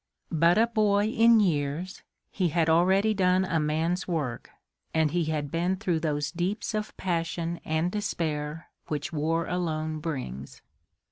[0.31, 2.01] But a boy in years,
[2.31, 4.49] he had already done a man's work,
[4.95, 10.63] and he had been through those deeps of passion and despair which war alone brings.